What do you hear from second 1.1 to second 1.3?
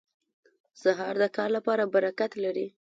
د